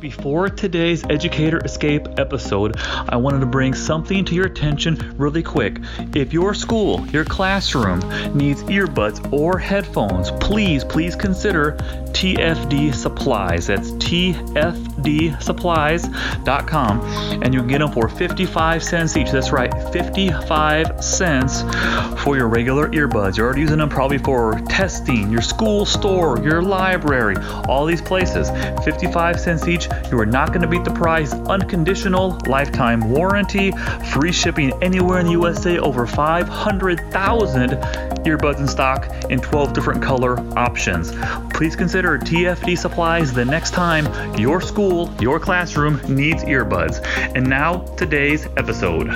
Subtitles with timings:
[0.00, 2.76] Before today's Educator Escape episode,
[3.08, 5.80] I wanted to bring something to your attention really quick.
[6.14, 7.98] If your school, your classroom
[8.32, 11.72] needs earbuds or headphones, please, please consider
[12.12, 13.66] TFD Supplies.
[13.66, 13.90] That's
[15.02, 17.00] TFDSupplies.com.
[17.42, 19.30] And you can get them for 55 cents each.
[19.30, 21.62] That's right, 55 cents
[22.22, 23.36] for your regular earbuds.
[23.36, 27.36] You're already using them probably for testing, your school store, your library,
[27.68, 28.50] all these places.
[28.84, 29.88] 55 cents each.
[30.10, 31.32] You are not going to beat the price.
[31.32, 33.72] Unconditional lifetime warranty,
[34.12, 37.70] free shipping anywhere in the USA, over 500,000
[38.24, 41.12] earbuds in stock in 12 different color options.
[41.52, 44.06] Please consider TFD supplies the next time
[44.38, 44.87] your school,
[45.20, 47.04] your classroom needs earbuds.
[47.34, 49.08] And now, today's episode.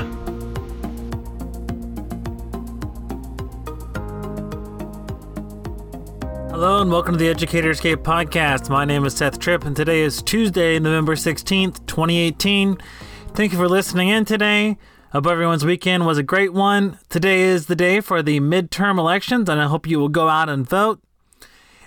[6.51, 8.69] Hello and welcome to the Educator Escape podcast.
[8.69, 12.79] My name is Seth Tripp and today is Tuesday, November 16th, 2018.
[13.35, 14.69] Thank you for listening in today.
[14.69, 14.77] I
[15.13, 16.99] hope everyone's weekend was a great one.
[17.09, 20.49] Today is the day for the midterm elections and I hope you will go out
[20.49, 21.01] and vote.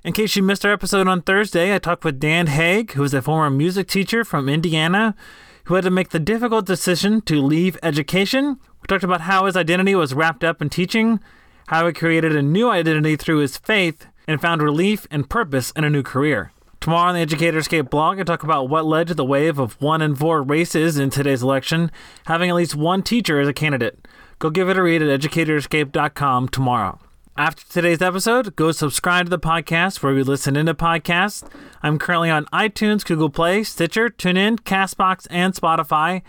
[0.05, 3.15] In case you missed our episode on Thursday, I talked with Dan Haig, who is
[3.15, 5.15] a former music teacher from Indiana
[5.63, 8.59] who had to make the difficult decision to leave education.
[8.83, 11.21] We talked about how his identity was wrapped up in teaching,
[11.69, 15.83] how he created a new identity through his faith, and found relief and purpose in
[15.83, 16.51] a new career.
[16.81, 19.81] Tomorrow on the Educator Escape blog, I talk about what led to the wave of
[19.81, 21.89] one in four races in today's election,
[22.25, 24.07] having at least one teacher as a candidate.
[24.37, 26.99] Go give it a read at educatorescape.com tomorrow.
[27.37, 31.45] After today's episode, go subscribe to the podcast where we listen into podcasts.
[31.83, 36.21] I'm currently on iTunes, Google Play, Stitcher, TuneIn, Castbox, and Spotify.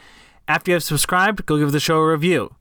[0.48, 2.56] After you have subscribed, go give the show a review.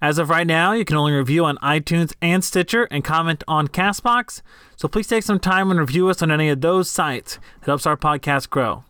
[0.00, 3.66] As of right now, you can only review on iTunes and Stitcher and comment on
[3.66, 4.42] Castbox,
[4.76, 7.40] so please take some time and review us on any of those sites.
[7.60, 8.84] It helps our podcast grow.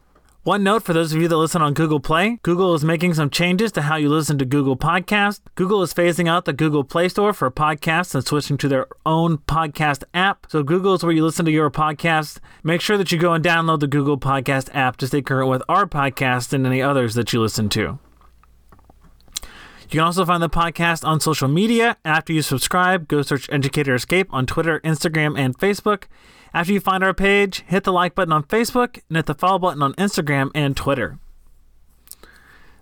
[0.49, 3.29] One note for those of you that listen on Google Play Google is making some
[3.29, 5.43] changes to how you listen to Google Podcasts.
[5.57, 9.37] Google is phasing out the Google Play Store for podcasts and switching to their own
[9.37, 10.47] podcast app.
[10.49, 12.39] So, Google is where you listen to your podcast.
[12.63, 15.63] Make sure that you go and download the Google Podcast app to stay current with
[15.69, 17.99] our podcast and any others that you listen to.
[19.89, 21.97] You can also find the podcast on social media.
[22.05, 26.05] After you subscribe, go search Educator Escape on Twitter, Instagram, and Facebook.
[26.53, 29.59] After you find our page, hit the like button on Facebook and hit the follow
[29.59, 31.19] button on Instagram and Twitter.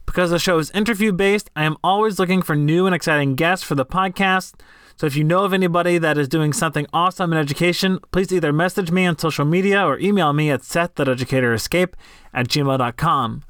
[0.04, 3.64] Because the show is interview based, I am always looking for new and exciting guests
[3.64, 4.54] for the podcast.
[4.96, 8.52] So if you know of anybody that is doing something awesome in education, please either
[8.52, 11.92] message me on social media or email me at seth.educatorescape
[12.34, 13.44] at gmail.com.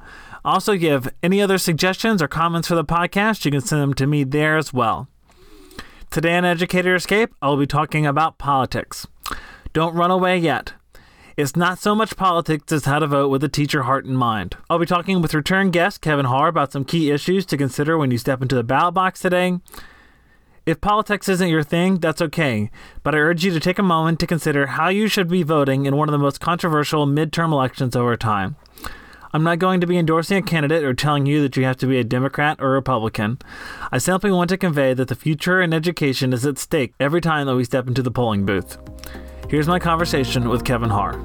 [0.47, 3.83] Also, if you have any other suggestions or comments for the podcast, you can send
[3.83, 5.09] them to me there as well.
[6.09, 9.09] Today on Educator Escape, I will be talking about politics.
[9.73, 10.75] Don't run away yet.
[11.37, 14.57] It's not so much politics as how to vote with a teacher heart in mind.
[14.71, 18.13] I'll be talking with return guest Kevin Haar about some key issues to consider when
[18.13, 19.59] you step into the ballot box today.
[20.65, 22.71] If politics isn't your thing, that's okay,
[23.03, 25.87] but I urge you to take a moment to consider how you should be voting
[25.87, 28.55] in one of the most controversial midterm elections over time.
[29.37, 31.87] I'm not going to be endorsing a candidate or telling you that you have to
[31.87, 33.37] be a Democrat or Republican.
[33.93, 37.47] I simply want to convey that the future in education is at stake every time
[37.47, 38.79] that we step into the polling booth.
[39.51, 41.19] Here's my conversation with Kevin Haar.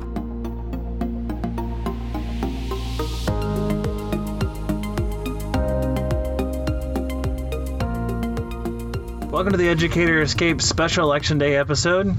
[9.29, 12.13] Welcome to the Educator Escape Special Election Day episode.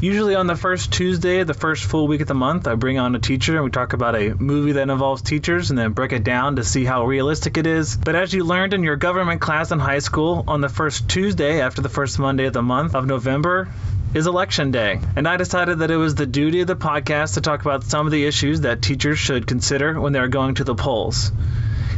[0.00, 2.98] Usually on the first Tuesday of the first full week of the month, I bring
[2.98, 6.12] on a teacher and we talk about a movie that involves teachers and then break
[6.12, 7.96] it down to see how realistic it is.
[7.96, 11.62] But as you learned in your government class in high school, on the first Tuesday
[11.62, 13.68] after the first Monday of the month of November,
[14.12, 15.00] is election day.
[15.16, 18.04] And I decided that it was the duty of the podcast to talk about some
[18.04, 21.32] of the issues that teachers should consider when they're going to the polls.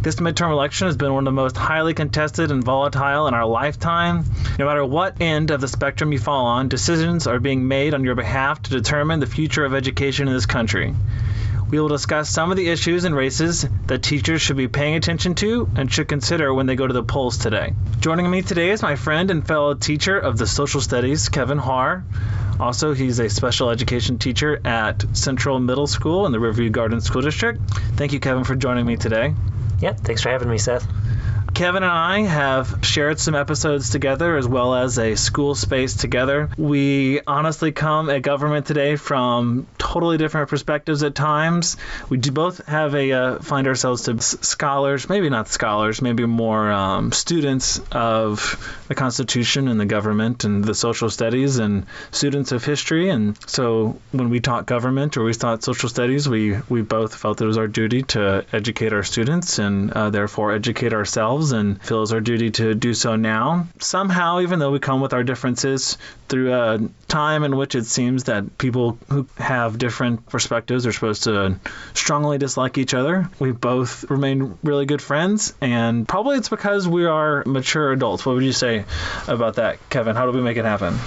[0.00, 3.44] This midterm election has been one of the most highly contested and volatile in our
[3.44, 4.24] lifetime.
[4.56, 8.04] No matter what end of the spectrum you fall on, decisions are being made on
[8.04, 10.94] your behalf to determine the future of education in this country.
[11.68, 15.34] We will discuss some of the issues and races that teachers should be paying attention
[15.36, 17.74] to and should consider when they go to the polls today.
[17.98, 22.04] Joining me today is my friend and fellow teacher of the social studies, Kevin Haar.
[22.60, 27.22] Also, he's a special education teacher at Central Middle School in the Riverview Garden School
[27.22, 27.60] District.
[27.96, 29.34] Thank you, Kevin, for joining me today.
[29.80, 30.88] Yeah, thanks for having me, Seth.
[31.58, 36.50] Kevin and I have shared some episodes together as well as a school space together.
[36.56, 41.76] We honestly come at government today from totally different perspectives at times.
[42.08, 46.70] We do both have a uh, find ourselves to scholars, maybe not scholars, maybe more
[46.70, 52.64] um, students of the Constitution and the government and the social studies and students of
[52.64, 53.10] history.
[53.10, 57.40] And so when we taught government or we taught social studies, we, we both felt
[57.40, 62.12] it was our duty to educate our students and uh, therefore educate ourselves and feels
[62.12, 63.68] our duty to do so now.
[63.78, 65.98] Somehow, even though we come with our differences
[66.28, 66.78] through a
[67.08, 71.58] time in which it seems that people who have different perspectives are supposed to
[71.94, 75.54] strongly dislike each other, we both remain really good friends.
[75.60, 78.26] And probably it's because we are mature adults.
[78.26, 78.84] What would you say
[79.26, 80.16] about that, Kevin?
[80.16, 80.98] How do we make it happen?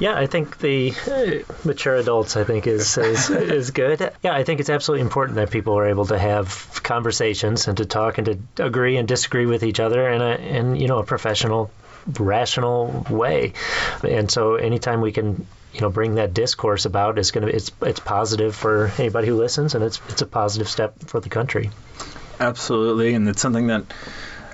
[0.00, 4.12] Yeah, I think the uh, mature adults, I think, is, is, is good.
[4.22, 7.84] Yeah, I think it's absolutely important that people are able to have conversations and to
[7.84, 11.04] talk and to agree and disagree with each other in a, in, you know, a
[11.04, 11.70] professional
[12.18, 13.52] rational way.
[14.02, 17.70] And so anytime we can you know bring that discourse about is going to it's
[17.82, 21.70] it's positive for anybody who listens and it's it's a positive step for the country.
[22.40, 23.84] Absolutely, and it's something that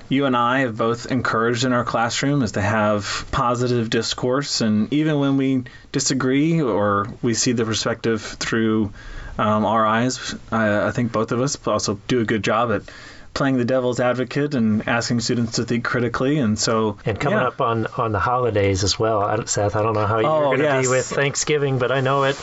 [0.09, 4.61] you and I have both encouraged in our classroom is to have positive discourse.
[4.61, 8.93] And even when we disagree or we see the perspective through
[9.39, 12.83] um, our eyes, I, I think both of us also do a good job at
[13.35, 16.39] playing the devil's advocate and asking students to think critically.
[16.39, 17.49] And so, and coming yeah.
[17.49, 19.77] up on on the holidays as well, Seth.
[19.77, 20.87] I don't know how you're oh, going to yes.
[20.87, 22.39] be with Thanksgiving, but I know it.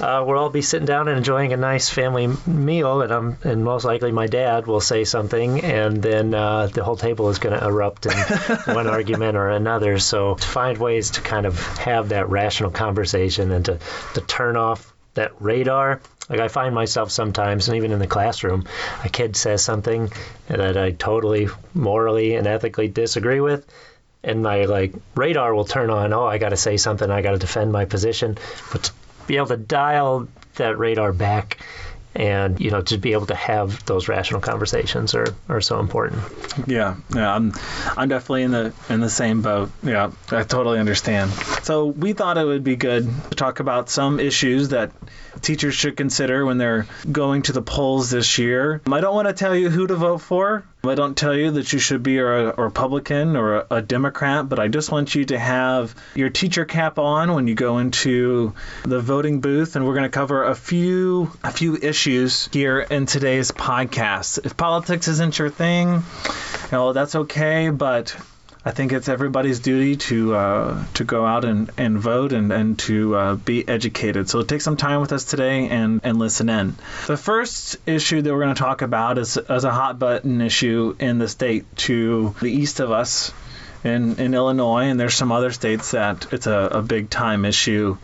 [0.00, 3.64] Uh, we'll all be sitting down and enjoying a nice family meal, and I'm and
[3.64, 7.58] most likely my dad will say something, and then uh, the whole table is going
[7.58, 8.12] to erupt in
[8.74, 9.98] one argument or another.
[9.98, 13.78] So to find ways to kind of have that rational conversation and to
[14.14, 18.66] to turn off that radar like I find myself sometimes, and even in the classroom,
[19.04, 20.12] a kid says something
[20.46, 23.66] that I totally morally and ethically disagree with,
[24.22, 26.12] and my like radar will turn on.
[26.12, 27.10] Oh, I got to say something.
[27.10, 28.36] I got to defend my position.
[28.72, 28.92] But to
[29.26, 31.58] be able to dial that radar back
[32.18, 36.20] and you know to be able to have those rational conversations are, are so important
[36.66, 37.54] yeah yeah i'm
[37.96, 41.30] i'm definitely in the in the same boat yeah i totally understand
[41.62, 44.90] so we thought it would be good to talk about some issues that
[45.40, 48.80] teachers should consider when they're going to the polls this year.
[48.90, 50.64] I don't want to tell you who to vote for.
[50.84, 54.48] I don't tell you that you should be a, a Republican or a, a, Democrat,
[54.48, 58.54] but I just want you to have your teacher cap on when you go into
[58.84, 63.06] the voting booth, and we're going to cover a few a few issues here in
[63.06, 64.46] today's podcast.
[64.46, 66.02] If politics isn't your thing, you
[66.70, 68.16] know, that's okay, but
[68.68, 72.78] I think it's everybody's duty to uh, to go out and, and vote and, and
[72.80, 74.28] to uh, be educated.
[74.28, 76.76] So take some time with us today and, and listen in.
[77.06, 80.94] The first issue that we're going to talk about is, is a hot button issue
[80.98, 83.32] in the state to the east of us
[83.84, 87.96] in, in Illinois, and there's some other states that it's a, a big time issue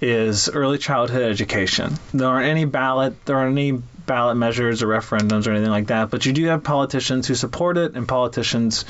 [0.00, 1.94] is early childhood education.
[2.12, 6.10] There aren't any ballot, there aren't any ballot measures or referendums or anything like that,
[6.10, 8.84] but you do have politicians who support it and politicians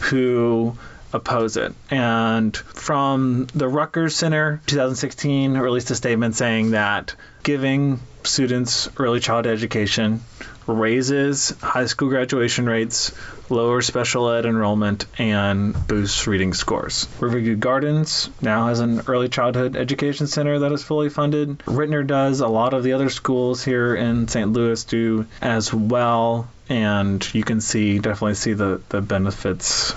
[0.00, 0.76] who
[1.12, 1.74] oppose it.
[1.90, 9.54] And from the Rutgers Center, 2016 released a statement saying that giving students early childhood
[9.54, 10.20] education
[10.68, 13.12] raises high school graduation rates,
[13.48, 17.08] lowers special ed enrollment, and boosts reading scores.
[17.18, 21.58] Riverview Gardens now has an early childhood education center that is fully funded.
[21.60, 24.52] Ritenour does, a lot of the other schools here in St.
[24.52, 29.94] Louis do as well, and you can see definitely see the, the benefits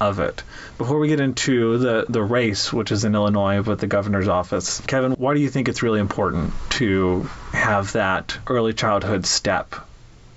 [0.00, 0.42] of it.
[0.78, 4.80] Before we get into the, the race, which is in Illinois with the governor's office,
[4.80, 9.76] Kevin, why do you think it's really important to have that early childhood step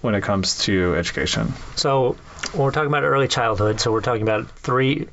[0.06, 1.52] when it comes to education?
[1.76, 2.16] So,
[2.54, 5.08] when we're talking about early childhood, so we're talking about three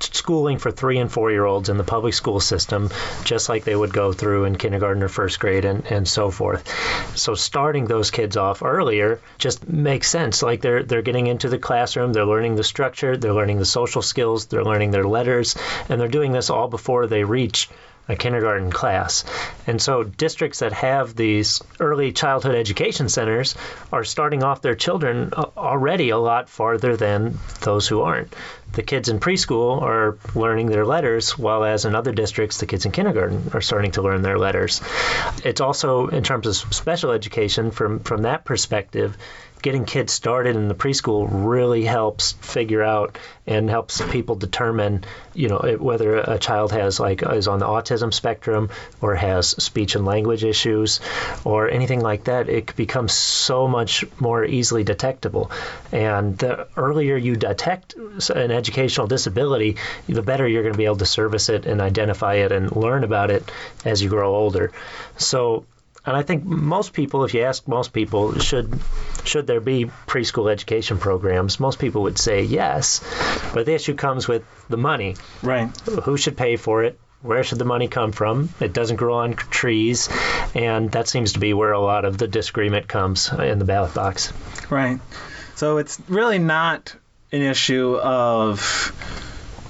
[0.00, 2.90] schooling for three and four year olds in the public school system,
[3.24, 6.68] just like they would go through in kindergarten or first grade and, and so forth.
[7.16, 10.42] So starting those kids off earlier just makes sense.
[10.42, 14.02] Like they're they're getting into the classroom, they're learning the structure, they're learning the social
[14.02, 15.56] skills, they're learning their letters,
[15.88, 17.68] and they're doing this all before they reach
[18.08, 19.24] a kindergarten class.
[19.66, 23.54] And so districts that have these early childhood education centers
[23.92, 28.34] are starting off their children already a lot farther than those who aren't.
[28.72, 32.86] The kids in preschool are learning their letters, while as in other districts, the kids
[32.86, 34.80] in kindergarten are starting to learn their letters.
[35.44, 39.16] It's also, in terms of special education, from, from that perspective,
[39.62, 43.16] getting kids started in the preschool really helps figure out
[43.46, 45.04] and helps people determine,
[45.34, 49.94] you know, whether a child has like is on the autism spectrum or has speech
[49.94, 51.00] and language issues
[51.44, 52.48] or anything like that.
[52.48, 55.50] It becomes so much more easily detectable.
[55.90, 59.76] And the earlier you detect an educational disability,
[60.08, 63.04] the better you're going to be able to service it and identify it and learn
[63.04, 63.50] about it
[63.84, 64.72] as you grow older.
[65.16, 65.64] So
[66.04, 68.78] and I think most people, if you ask most people, should
[69.24, 71.60] should there be preschool education programs?
[71.60, 73.00] Most people would say yes,
[73.54, 75.16] but the issue comes with the money.
[75.42, 75.74] Right.
[76.04, 76.98] Who should pay for it?
[77.22, 78.48] Where should the money come from?
[78.58, 80.08] It doesn't grow on trees,
[80.56, 83.94] and that seems to be where a lot of the disagreement comes in the ballot
[83.94, 84.32] box.
[84.68, 84.98] Right.
[85.54, 86.96] So it's really not
[87.30, 88.92] an issue of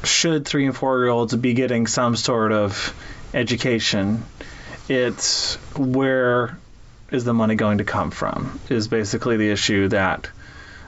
[0.03, 2.95] should three and four year olds be getting some sort of
[3.35, 4.25] education
[4.89, 6.59] it's where
[7.11, 10.29] is the money going to come from is basically the issue that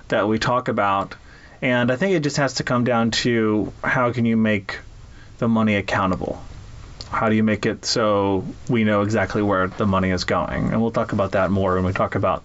[0.09, 1.15] that we talk about.
[1.63, 4.79] And i think it just has to come down to how can you make
[5.39, 6.43] the money accountable?
[7.11, 10.73] How do you make it so we know exactly where the money is going?
[10.73, 12.45] And we'll talk about that more when we talk about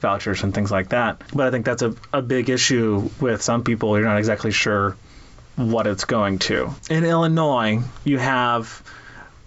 [0.00, 1.22] vouchers and things like that.
[1.32, 3.96] But i think that's a, a big issue with some people.
[3.96, 4.96] You're not exactly sure
[5.56, 6.70] what it's going to.
[6.90, 8.82] In illinois you have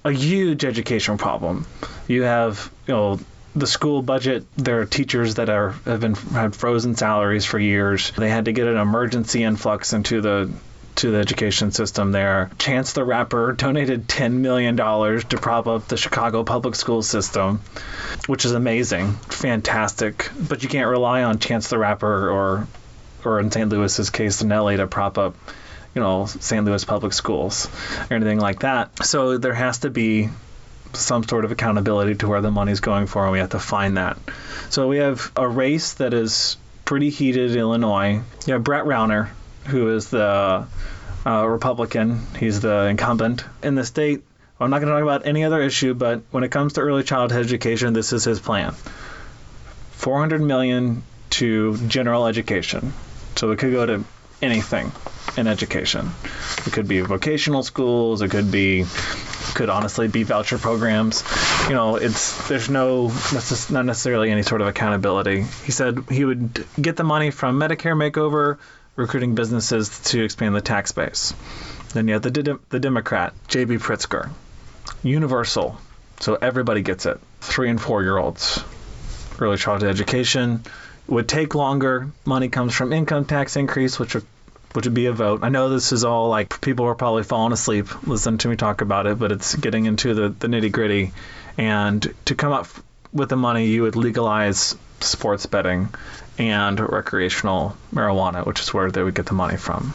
[0.04, 1.66] a huge educational problem.
[2.08, 3.20] You have, you know,
[3.56, 4.46] the school budget.
[4.56, 8.12] There are teachers that are have been had frozen salaries for years.
[8.12, 10.52] They had to get an emergency influx into the
[10.96, 12.52] to the education system there.
[12.60, 17.62] Chance the Rapper donated $10 million to prop up the Chicago public school system,
[18.28, 20.30] which is amazing, fantastic.
[20.38, 22.68] But you can't rely on Chance the Rapper or,
[23.24, 23.70] or in St.
[23.70, 25.36] Louis's case, Nelly to prop up
[25.96, 26.66] you know, St.
[26.66, 27.70] Louis public schools
[28.10, 29.06] or anything like that.
[29.06, 30.30] So there has to be
[30.94, 33.98] some sort of accountability to where the money's going for, and we have to find
[33.98, 34.18] that.
[34.70, 38.22] So we have a race that is pretty heated in Illinois.
[38.46, 39.30] You have Brett Rauner,
[39.68, 40.68] who is the
[41.26, 42.22] uh, Republican.
[42.38, 44.24] He's the incumbent in the state.
[44.60, 47.04] I'm not going to talk about any other issue, but when it comes to early
[47.04, 48.74] childhood education, this is his plan.
[49.94, 52.94] 400 million to general education.
[53.36, 54.04] So it could go to
[54.42, 54.92] anything
[55.38, 56.12] in education.
[56.66, 58.22] It could be vocational schools.
[58.22, 58.86] It could be
[59.54, 61.24] could honestly be voucher programs.
[61.68, 63.08] You know, it's there's no
[63.70, 65.42] not necessarily any sort of accountability.
[65.66, 68.58] He said he would get the money from Medicare Makeover,
[68.96, 71.34] recruiting businesses to expand the tax base.
[71.94, 73.78] Then you have the the Democrat J.B.
[73.78, 74.30] Pritzker,
[75.04, 75.78] universal,
[76.20, 77.20] so everybody gets it.
[77.42, 78.64] Three and four year olds,
[79.40, 80.64] early childhood education
[81.08, 82.10] would take longer.
[82.26, 84.26] Money comes from income tax increase, which would
[84.74, 85.42] which would be a vote.
[85.44, 88.82] I know this is all like people are probably falling asleep listening to me talk
[88.82, 91.12] about it, but it's getting into the, the nitty gritty.
[91.58, 92.68] And to come up
[93.12, 95.90] with the money, you would legalize sports betting
[96.38, 99.94] and recreational marijuana, which is where they would get the money from.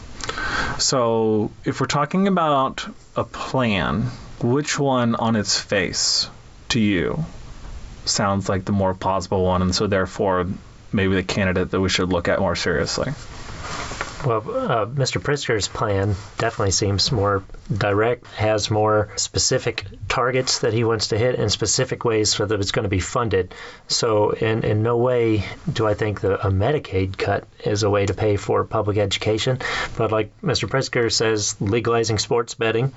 [0.78, 4.02] So if we're talking about a plan,
[4.40, 6.28] which one on its face
[6.68, 7.25] to you
[8.04, 10.47] sounds like the more plausible one, and so therefore
[10.92, 13.12] maybe the candidate that we should look at more seriously?
[14.26, 15.23] Well, uh, Mr.
[15.23, 21.38] Pritzker's plan definitely seems more direct, has more specific targets that he wants to hit
[21.38, 23.54] and specific ways so that it's going to be funded.
[23.87, 28.06] So, in, in no way do I think that a Medicaid cut is a way
[28.06, 29.61] to pay for public education.
[29.97, 30.68] But like Mr.
[30.68, 32.92] Pritzker says, legalizing sports betting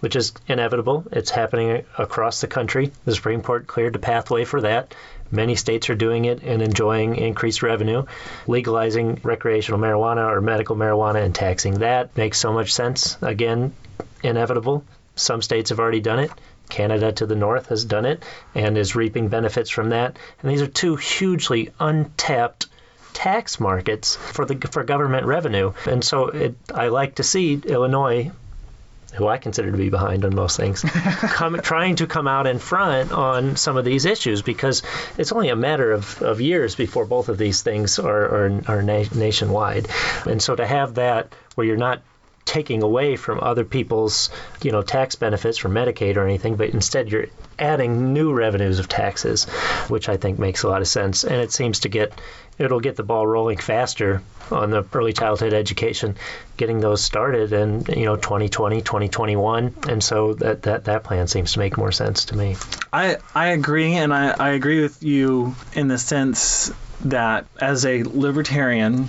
[0.00, 1.04] which is inevitable.
[1.12, 2.90] It's happening across the country.
[3.04, 4.94] The Supreme Court cleared the pathway for that.
[5.30, 8.04] Many states are doing it and enjoying increased revenue.
[8.46, 13.16] Legalizing recreational marijuana or medical marijuana and taxing that makes so much sense.
[13.22, 13.72] Again,
[14.22, 14.84] inevitable.
[15.14, 16.30] Some states have already done it.
[16.68, 20.18] Canada to the north has done it and is reaping benefits from that.
[20.40, 22.66] And these are two hugely untapped
[23.12, 25.72] tax markets for the for government revenue.
[25.86, 28.30] And so it, I like to see Illinois
[29.14, 32.58] who I consider to be behind on most things, come, trying to come out in
[32.58, 34.82] front on some of these issues because
[35.18, 38.82] it's only a matter of, of years before both of these things are, are, are
[38.82, 39.88] na- nationwide.
[40.26, 42.02] And so to have that where you're not
[42.50, 44.28] taking away from other people's
[44.60, 47.26] you know tax benefits from Medicaid or anything, but instead you're
[47.60, 49.44] adding new revenues of taxes,
[49.88, 51.22] which I think makes a lot of sense.
[51.22, 52.12] And it seems to get
[52.58, 56.16] it'll get the ball rolling faster on the early childhood education,
[56.56, 61.52] getting those started in you know 2020, 2021, and so that that that plan seems
[61.52, 62.56] to make more sense to me.
[62.92, 66.72] I I agree, and I I agree with you in the sense
[67.04, 69.08] that as a libertarian.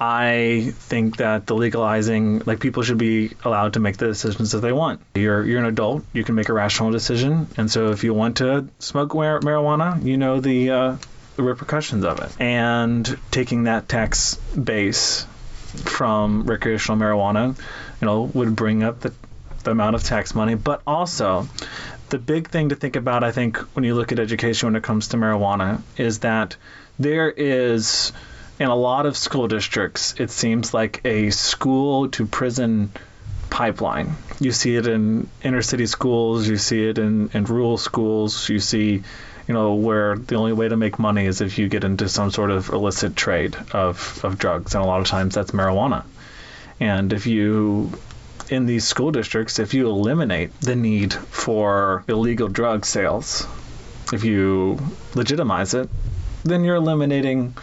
[0.00, 4.60] I think that the legalizing, like people should be allowed to make the decisions that
[4.60, 5.00] they want.
[5.14, 8.38] You're you're an adult, you can make a rational decision, and so if you want
[8.38, 10.96] to smoke marijuana, you know the uh,
[11.36, 12.30] the repercussions of it.
[12.40, 15.26] And taking that tax base
[15.72, 17.58] from recreational marijuana,
[18.00, 19.12] you know, would bring up the,
[19.64, 21.48] the amount of tax money, but also
[22.10, 24.82] the big thing to think about, I think, when you look at education when it
[24.82, 26.56] comes to marijuana, is that
[26.98, 28.12] there is,
[28.62, 32.92] in a lot of school districts, it seems like a school to prison
[33.50, 34.14] pipeline.
[34.38, 38.60] You see it in inner city schools, you see it in, in rural schools, you
[38.60, 39.02] see,
[39.48, 42.30] you know, where the only way to make money is if you get into some
[42.30, 46.04] sort of illicit trade of, of drugs, and a lot of times that's marijuana.
[46.78, 47.92] And if you
[48.48, 53.44] in these school districts, if you eliminate the need for illegal drug sales,
[54.12, 54.78] if you
[55.16, 55.90] legitimize it,
[56.44, 57.56] then you're eliminating,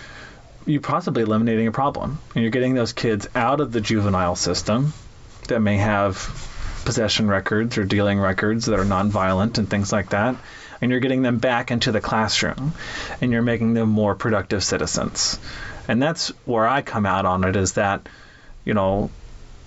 [0.66, 2.20] you possibly eliminating a problem.
[2.36, 4.94] And you're getting those kids out of the juvenile system
[5.48, 6.16] that may have
[6.86, 10.36] possession records or dealing records that are nonviolent and things like that.
[10.82, 12.74] And you're getting them back into the classroom
[13.20, 15.40] and you're making them more productive citizens.
[15.88, 18.08] And that's where I come out on it is that,
[18.64, 19.10] you know,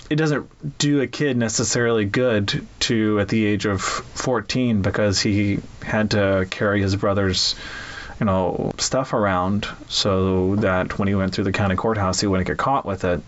[0.08, 5.58] it doesn't do a kid necessarily good to at the age of 14 because he
[5.82, 7.54] had to carry his brother's
[8.21, 12.47] you know stuff around so that when he went through the county courthouse he wouldn't
[12.47, 13.21] get caught with it.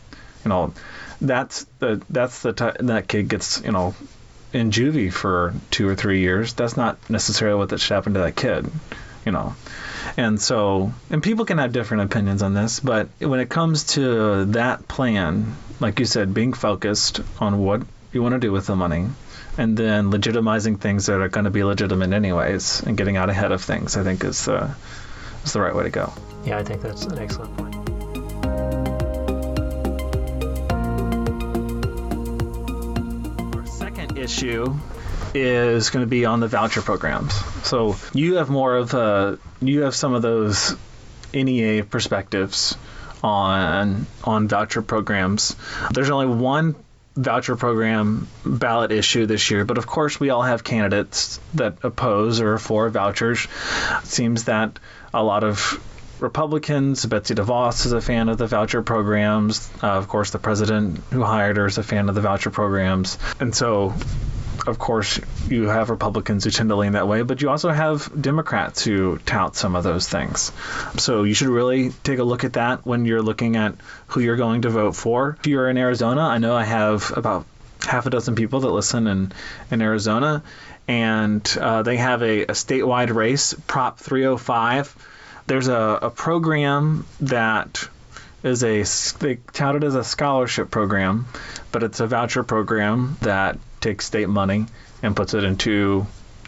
[0.45, 0.75] You know
[1.21, 3.95] that's the that's the t- that kid gets you know
[4.53, 6.55] in juvie for two or three years.
[6.55, 8.71] That's not necessarily what that should happen to that kid
[9.25, 9.55] you know.
[10.17, 14.45] And so, and people can have different opinions on this, but when it comes to
[14.47, 18.76] that plan, like you said, being focused on what you want to do with the
[18.76, 19.09] money,
[19.56, 23.52] and then legitimizing things that are going to be legitimate anyways, and getting out ahead
[23.52, 24.75] of things, I think is the
[25.44, 26.12] is the right way to go.
[26.44, 27.75] Yeah, I think that's an excellent point.
[33.54, 34.75] Our second issue
[35.34, 37.34] is going to be on the voucher programs.
[37.66, 40.76] So you have more of a you have some of those
[41.32, 42.76] NEA perspectives
[43.23, 45.56] on on voucher programs.
[45.92, 46.76] There's only one
[47.16, 52.40] voucher program ballot issue this year, but of course we all have candidates that oppose
[52.40, 53.47] or for vouchers.
[54.02, 54.78] It seems that
[55.12, 55.80] a lot of
[56.21, 59.71] Republicans, Betsy DeVos is a fan of the voucher programs.
[59.83, 63.18] Uh, of course, the president who hired her is a fan of the voucher programs.
[63.40, 63.94] And so
[64.66, 68.11] of course, you have Republicans who tend to lean that way, but you also have
[68.21, 70.52] Democrats who tout some of those things.
[70.97, 73.75] So you should really take a look at that when you're looking at
[74.09, 75.37] who you're going to vote for.
[75.40, 77.47] If you're in Arizona, I know I have about
[77.83, 79.33] half a dozen people that listen in,
[79.71, 80.42] in Arizona,
[80.88, 84.96] and uh, they have a, a statewide race, Prop 305.
[85.46, 87.88] There's a, a program that
[88.42, 88.85] is a
[89.18, 91.27] they tout it as a scholarship program,
[91.72, 94.66] but it's a voucher program that takes state money
[95.03, 96.07] and puts it into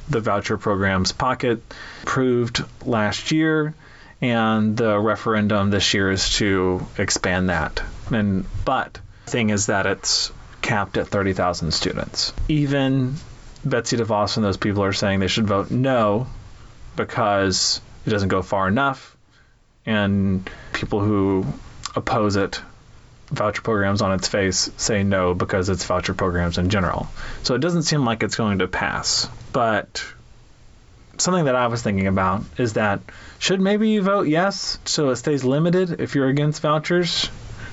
[0.09, 1.63] the voucher program's pocket.
[2.03, 3.75] Approved last year,
[4.21, 7.83] and the referendum this year is to expand that.
[8.11, 12.33] And but thing is that it's capped at 30,000 students.
[12.49, 13.15] Even
[13.65, 16.27] Betsy DeVos and those people are saying they should vote no
[16.97, 19.17] because it doesn't go far enough,
[19.85, 21.45] and people who
[21.95, 22.61] oppose it
[23.31, 27.09] voucher programs on its face say no because it's voucher programs in general.
[27.43, 29.29] So it doesn't seem like it's going to pass.
[29.53, 30.05] But
[31.19, 33.01] something that I was thinking about is that
[33.39, 37.29] should maybe you vote yes so it stays limited if you're against vouchers?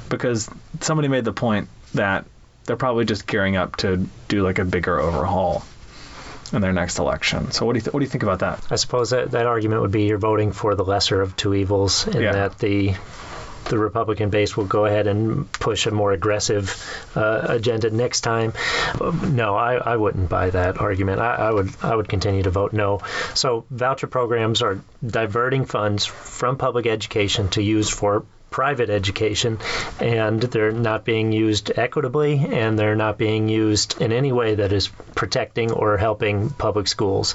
[0.09, 0.49] Because
[0.81, 2.25] somebody made the point that
[2.65, 5.63] they're probably just gearing up to do like a bigger overhaul
[6.51, 7.51] in their next election.
[7.51, 8.65] So what do you th- what do you think about that?
[8.71, 12.07] I suppose that that argument would be you're voting for the lesser of two evils,
[12.07, 12.31] in Yeah.
[12.33, 12.93] that the
[13.65, 16.84] the Republican base will go ahead and push a more aggressive
[17.15, 18.54] uh, agenda next time.
[18.99, 21.21] No, I, I wouldn't buy that argument.
[21.21, 23.02] I, I would I would continue to vote no.
[23.34, 29.57] So voucher programs are diverting funds from public education to use for private education
[29.99, 34.71] and they're not being used equitably and they're not being used in any way that
[34.71, 37.33] is protecting or helping public schools.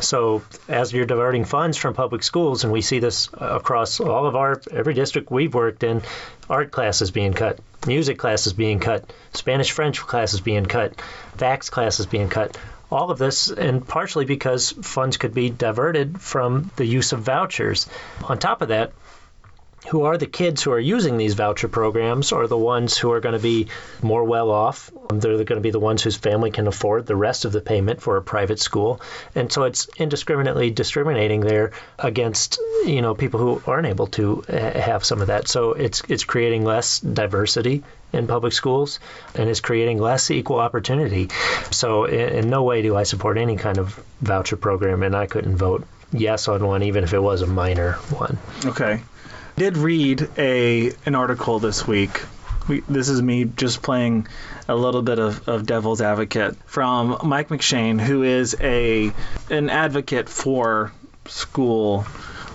[0.00, 4.34] So as you're diverting funds from public schools and we see this across all of
[4.36, 6.00] our every district we've worked in,
[6.48, 10.96] art classes being cut, music classes being cut, Spanish French classes being cut,
[11.36, 12.56] FACS classes being cut.
[12.90, 17.88] All of this, and partially because funds could be diverted from the use of vouchers.
[18.28, 18.92] On top of that,
[19.88, 23.20] who are the kids who are using these voucher programs are the ones who are
[23.20, 23.68] going to be
[24.02, 24.90] more well off.
[25.10, 28.00] They're going to be the ones whose family can afford the rest of the payment
[28.00, 29.00] for a private school.
[29.34, 34.80] And so it's indiscriminately discriminating there against, you know, people who aren't able to uh,
[34.80, 35.48] have some of that.
[35.48, 39.00] So it's it's creating less diversity in public schools
[39.34, 41.28] and is creating less equal opportunity.
[41.70, 45.26] So in, in no way do I support any kind of voucher program and I
[45.26, 48.38] couldn't vote yes on one, even if it was a minor one.
[48.64, 49.00] Okay.
[49.56, 52.22] Did read a an article this week.
[52.66, 54.26] We, this is me just playing
[54.68, 59.12] a little bit of, of devil's advocate from Mike McShane, who is a
[59.50, 60.92] an advocate for
[61.26, 62.04] school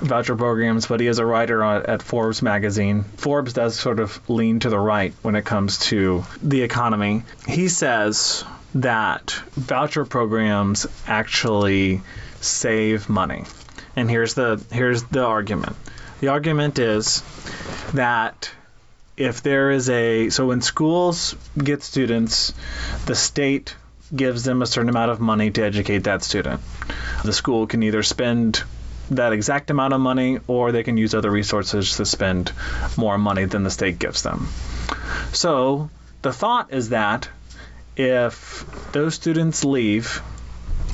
[0.01, 3.03] voucher programs, but he is a writer on, at Forbes magazine.
[3.03, 7.23] Forbes does sort of lean to the right when it comes to the economy.
[7.47, 8.43] He says
[8.75, 12.01] that voucher programs actually
[12.41, 13.43] save money.
[13.95, 15.75] And here's the here's the argument.
[16.19, 17.23] The argument is
[17.93, 18.51] that
[19.15, 22.53] if there is a so when schools get students,
[23.05, 23.75] the state
[24.15, 26.62] gives them a certain amount of money to educate that student.
[27.23, 28.63] The school can either spend
[29.12, 32.51] that exact amount of money or they can use other resources to spend
[32.97, 34.47] more money than the state gives them.
[35.34, 35.89] So
[36.21, 37.29] the thought is that
[37.95, 40.21] if those students leave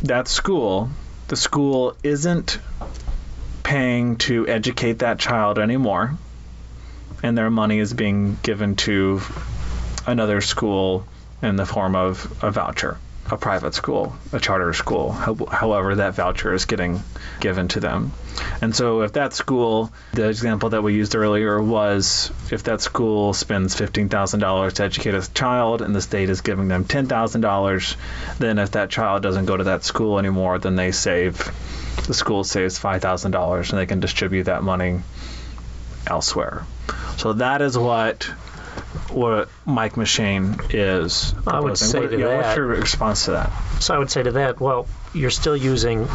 [0.03, 0.89] that school,
[1.27, 2.59] the school isn't
[3.75, 6.17] paying to educate that child anymore,
[7.21, 9.19] and their money is being given to
[10.07, 11.05] another school
[11.41, 12.97] in the form of a voucher,
[13.29, 17.03] a private school, a charter school, however that voucher is getting
[17.41, 18.13] given to them.
[18.61, 23.33] And so if that school, the example that we used earlier was if that school
[23.33, 27.95] spends $15,000 to educate a child and the state is giving them $10,000,
[28.39, 31.51] then if that child doesn't go to that school anymore, then they save
[32.07, 35.01] the school saves $5,000 and they can distribute that money
[36.07, 36.65] elsewhere.
[37.17, 38.29] So that is what
[39.09, 41.31] what Mike McShane is.
[41.31, 41.53] Proposing.
[41.53, 42.37] I would say what, to yeah, that.
[42.37, 43.51] What's your response to that?
[43.79, 46.07] So I would say to that, well, you're still using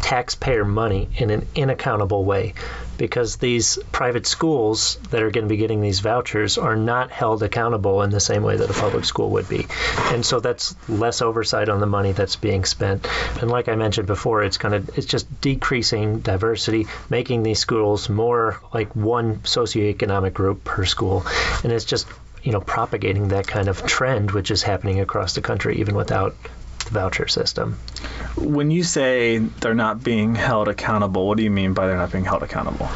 [0.00, 2.54] taxpayer money in an inaccountable way
[3.00, 7.42] because these private schools that are going to be getting these vouchers are not held
[7.42, 9.66] accountable in the same way that a public school would be.
[10.12, 13.08] And so that's less oversight on the money that's being spent.
[13.40, 18.10] And like I mentioned before, it's kind of it's just decreasing diversity, making these schools
[18.10, 21.24] more like one socioeconomic group per school.
[21.64, 22.06] And it's just
[22.42, 26.34] you know propagating that kind of trend which is happening across the country even without
[26.90, 27.78] voucher system.
[28.36, 32.12] When you say they're not being held accountable, what do you mean by they're not
[32.12, 32.88] being held accountable?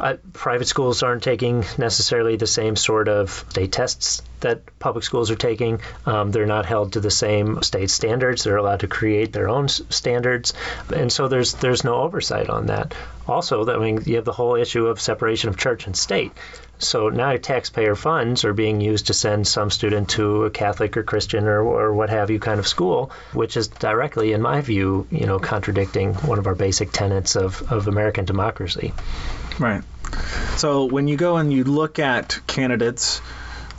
[0.00, 5.30] Uh, private schools aren't taking necessarily the same sort of state tests that public schools
[5.30, 5.80] are taking.
[6.06, 8.42] Um, they're not held to the same state standards.
[8.42, 10.54] They're allowed to create their own standards,
[10.94, 12.94] and so there's there's no oversight on that.
[13.28, 16.32] Also, I mean, you have the whole issue of separation of church and state.
[16.78, 21.04] So now taxpayer funds are being used to send some student to a Catholic or
[21.04, 25.06] Christian or, or what have you kind of school, which is directly, in my view,
[25.10, 28.92] you know, contradicting one of our basic tenets of, of American democracy.
[29.60, 29.82] Right.
[30.56, 33.22] So when you go and you look at candidates,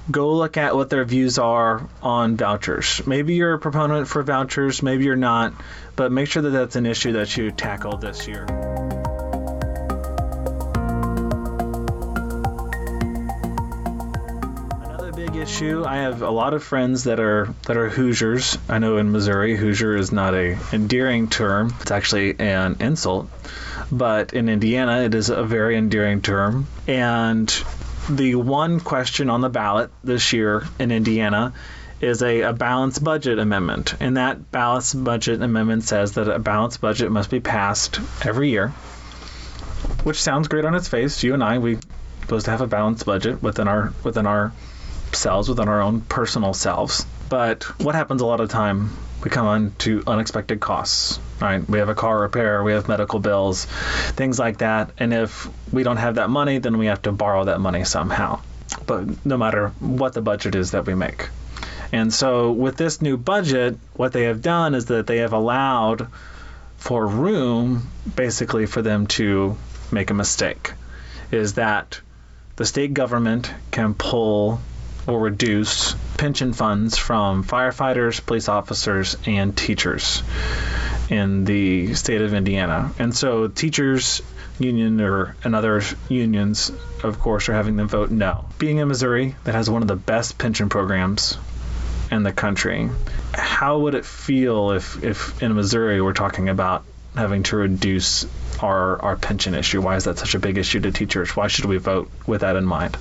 [0.10, 3.06] go look at what their views are on vouchers.
[3.06, 5.54] Maybe you're a proponent for vouchers, maybe you're not,
[5.96, 9.03] but make sure that that's an issue that you tackle this year.
[15.44, 15.84] Issue.
[15.86, 18.58] I have a lot of friends that are that are Hoosiers.
[18.68, 21.74] I know in Missouri, Hoosier is not a endearing term.
[21.82, 23.30] It's actually an insult
[23.92, 26.68] but in Indiana, it is a very endearing term.
[26.88, 27.48] And
[28.10, 31.54] the one question on the ballot this year in Indiana
[32.02, 33.96] is a, a balanced budget amendment.
[34.00, 38.70] And that balanced budget amendment says that a balanced budget must be passed every year,
[40.04, 41.24] which sounds great on its face.
[41.24, 41.78] You and I, we
[42.22, 44.54] supposed to have a balanced budget within our within our
[45.16, 47.06] selves, within our own personal selves.
[47.30, 48.92] But what happens a lot of time?
[49.24, 51.20] We come on to unexpected costs.
[51.40, 51.68] Right?
[51.68, 54.92] We have a car repair, we have medical bills, things like that.
[54.98, 58.40] And if we don't have that money, then we have to borrow that money somehow.
[58.86, 61.30] But no matter what the budget is that we make.
[61.92, 66.08] And so with this new budget, what they have done is that they have allowed
[66.78, 69.58] for room basically for them to
[69.92, 70.74] make a mistake.
[71.32, 72.02] Is that
[72.56, 74.60] the state government can pull
[75.08, 80.24] or reduce pension funds from firefighters, police officers, and teachers
[81.10, 82.92] in the state of Indiana.
[83.00, 84.22] And so teachers
[84.60, 86.72] union or and other unions
[87.04, 88.46] of course are having them vote no.
[88.60, 91.38] Being in Missouri that has one of the best pension programs
[92.12, 92.90] in the country,
[93.34, 96.86] how would it feel if if in Missouri we're talking about
[97.16, 98.26] having to reduce
[98.60, 99.82] our our pension issue?
[99.82, 101.36] Why is that such a big issue to teachers?
[101.36, 102.98] Why should we vote with that in mind?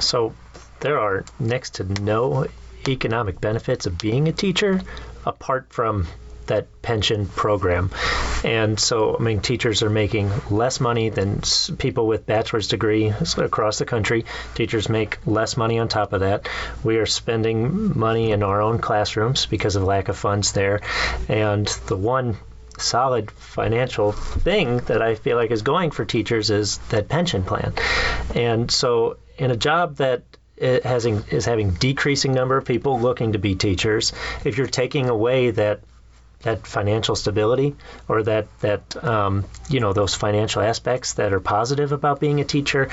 [0.00, 0.34] So
[0.80, 2.46] there are next to no
[2.88, 4.80] economic benefits of being a teacher
[5.24, 6.06] apart from
[6.46, 7.90] that pension program.
[8.44, 11.42] And so, I mean, teachers are making less money than
[11.78, 14.24] people with bachelor's degree across the country.
[14.54, 16.48] Teachers make less money on top of that.
[16.82, 20.80] We are spending money in our own classrooms because of lack of funds there.
[21.28, 22.36] And the one
[22.78, 27.74] solid financial thing that I feel like is going for teachers is that pension plan.
[28.34, 30.22] And so, in a job that
[30.60, 34.12] has is having decreasing number of people looking to be teachers.
[34.44, 35.80] If you're taking away that
[36.42, 37.76] that financial stability
[38.08, 42.44] or that that um, you know those financial aspects that are positive about being a
[42.44, 42.88] teacher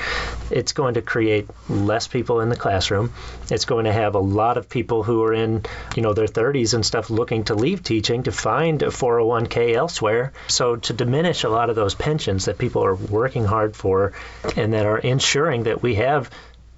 [0.50, 3.12] it's going to create less people in the classroom
[3.50, 5.64] it's going to have a lot of people who are in
[5.96, 10.32] you know their 30s and stuff looking to leave teaching to find a 401k elsewhere
[10.48, 14.12] so to diminish a lot of those pensions that people are working hard for
[14.56, 16.30] and that are ensuring that we have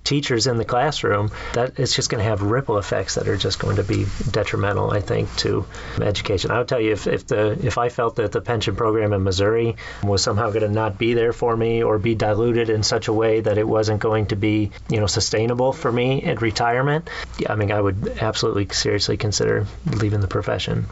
[0.05, 3.59] teachers in the classroom, that it's just going to have ripple effects that are just
[3.59, 5.67] going to be detrimental, I think, to
[6.01, 6.51] education.
[6.51, 9.23] I would tell you if, if the if I felt that the pension program in
[9.23, 13.09] Missouri was somehow going to not be there for me or be diluted in such
[13.09, 17.09] a way that it wasn't going to be, you know, sustainable for me at retirement,
[17.49, 20.87] I mean, I would absolutely seriously consider leaving the profession.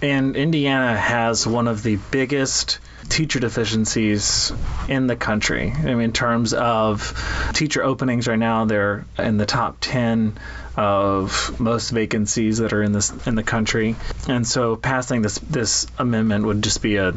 [0.00, 4.52] And Indiana has one of the biggest teacher deficiencies
[4.88, 5.72] in the country.
[5.74, 10.38] I mean, in terms of teacher openings right now, they're in the top 10
[10.76, 13.96] of most vacancies that are in this in the country.
[14.28, 17.12] And so passing this this amendment would just be a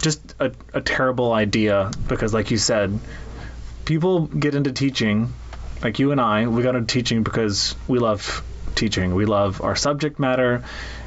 [0.00, 2.98] just a, a terrible idea because like you said,
[3.84, 5.32] people get into teaching
[5.82, 8.42] like you and I, we got into teaching because we love
[8.74, 9.14] teaching.
[9.14, 10.64] We love our subject matter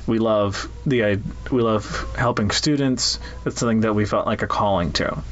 [0.10, 3.19] we love the we love helping students.
[3.45, 5.24] It's something that we felt like a calling to.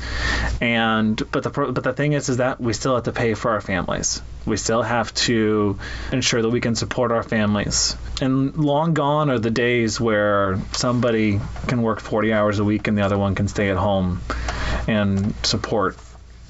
[0.61, 3.51] And but the but the thing is is that we still have to pay for
[3.51, 4.21] our families.
[4.45, 5.77] We still have to
[6.11, 7.97] ensure that we can support our families.
[8.21, 12.97] And long gone are the days where somebody can work 40 hours a week and
[12.97, 14.21] the other one can stay at home
[14.87, 15.97] and support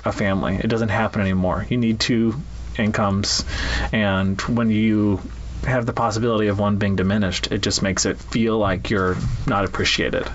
[0.06, 0.56] a family.
[0.56, 1.66] It doesn't happen anymore.
[1.70, 2.36] You need two
[2.78, 3.44] incomes
[3.92, 5.22] and when you
[5.68, 9.66] have the possibility of one being diminished, it just makes it feel like you're not
[9.66, 10.28] appreciated.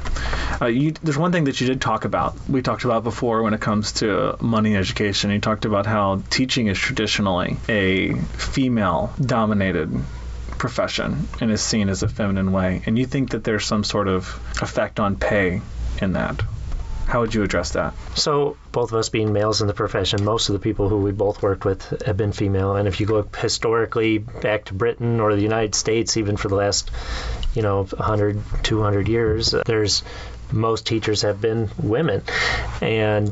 [0.60, 2.36] Uh, you, there's one thing that you did talk about.
[2.48, 5.30] We talked about before when it comes to money education.
[5.30, 9.90] You talked about how teaching is traditionally a female-dominated
[10.58, 12.82] profession and is seen as a feminine way.
[12.86, 14.26] And you think that there's some sort of
[14.60, 15.60] effect on pay
[16.00, 16.42] in that.
[17.12, 17.92] How would you address that?
[18.14, 21.12] So, both of us being males in the profession, most of the people who we
[21.12, 22.74] both worked with have been female.
[22.74, 26.54] And if you look historically back to Britain or the United States, even for the
[26.54, 26.90] last,
[27.54, 30.02] you know, 100, 200 years, there's
[30.52, 32.22] most teachers have been women,
[32.80, 33.30] and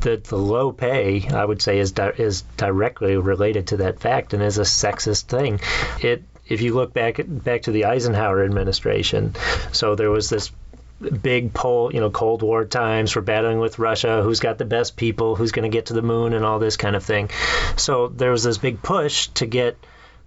[0.00, 4.32] the the low pay I would say is di- is directly related to that fact
[4.32, 5.60] and is a sexist thing.
[6.00, 9.34] It if you look back back to the Eisenhower administration,
[9.72, 10.50] so there was this
[11.00, 13.14] big poll, you know, Cold War times.
[13.14, 14.22] We're battling with Russia.
[14.22, 15.36] Who's got the best people?
[15.36, 17.30] Who's going to get to the moon and all this kind of thing.
[17.76, 19.76] So there was this big push to get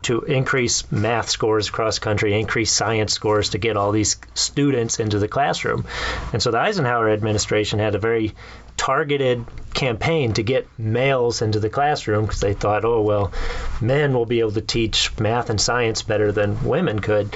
[0.04, 5.20] to increase math scores across country, increase science scores to get all these students into
[5.20, 5.86] the classroom.
[6.34, 8.34] And so the Eisenhower administration had a very
[8.78, 13.32] targeted campaign to get males into the classroom because they thought, oh, well,
[13.80, 17.36] men will be able to teach math and science better than women could.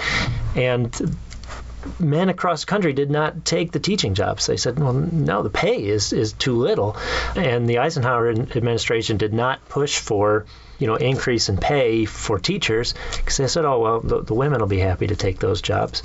[0.55, 0.91] And
[1.99, 4.45] men across the country did not take the teaching jobs.
[4.45, 6.97] They said, well, no, the pay is, is too little.
[7.35, 10.45] And the Eisenhower administration did not push for
[10.79, 14.59] you know increase in pay for teachers because they said oh well the, the, women
[14.59, 16.03] will be happy to take those jobs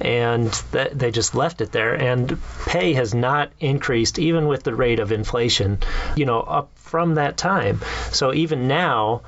[0.00, 4.74] and that, they just left it there and pay has not increased even with the
[4.74, 5.78] rate of inflation
[6.16, 7.80] you know up from that time
[8.10, 9.22] so even now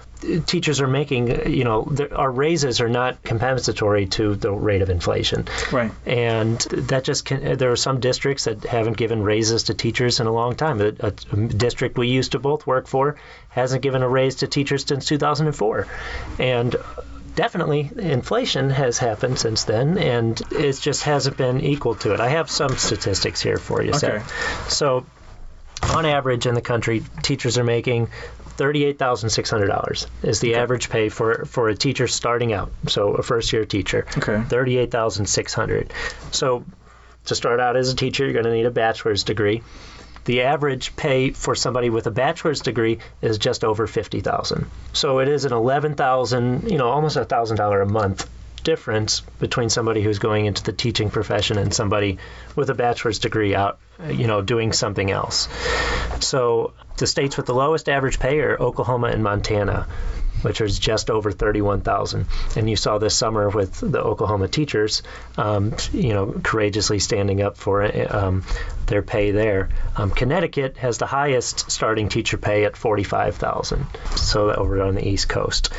[0.46, 5.46] teachers are making, you know, our raises are not compensatory to the rate of inflation.
[5.72, 5.92] Right.
[6.07, 10.26] And that just can, there are some districts that haven't given raises to teachers in
[10.26, 10.80] a long time.
[10.80, 13.16] A, a, district we used to both work for
[13.55, 15.87] hasn't given a raise to teachers since 2004.
[16.38, 16.77] And
[17.35, 22.21] definitely inflation has happened since then, and it just hasn't been equal to it.
[22.21, 23.93] I have some statistics here for you.
[23.93, 24.23] Okay.
[24.69, 25.07] So,
[25.83, 28.09] on average in the country, teachers are making
[28.57, 30.61] $38,600 is the okay.
[30.61, 32.71] average pay for, for a teacher starting out.
[32.87, 34.07] So a first year teacher.
[34.17, 34.43] Okay.
[34.49, 35.93] 38,600.
[36.31, 36.64] So
[37.27, 39.62] to start out as a teacher, you're going to need a bachelor's degree.
[40.25, 44.67] The average pay for somebody with a bachelor's degree is just over 50,000.
[44.93, 48.29] So it is an 11,000, you know, almost a $1,000 a month
[48.63, 52.19] difference between somebody who's going into the teaching profession and somebody
[52.57, 55.49] with a bachelor's degree out, you know, doing something else.
[56.21, 59.87] So the states with the lowest average pay are Oklahoma and Montana
[60.44, 62.26] which is just over 31,000.
[62.57, 65.02] And you saw this summer with the Oklahoma teachers,
[65.37, 67.83] um, you know, courageously standing up for
[68.14, 68.44] um,
[68.87, 69.70] their pay there.
[69.96, 73.87] Um, Connecticut has the highest starting teacher pay at 45,000.
[74.16, 75.72] So over on the East Coast.